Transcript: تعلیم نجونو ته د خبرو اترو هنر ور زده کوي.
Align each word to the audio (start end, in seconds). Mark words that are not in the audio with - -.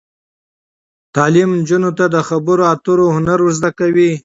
تعلیم 1.15 1.49
نجونو 1.59 1.91
ته 1.97 2.05
د 2.15 2.17
خبرو 2.29 2.63
اترو 2.73 3.05
هنر 3.15 3.39
ور 3.43 3.51
زده 3.59 3.71
کوي. 3.79 4.11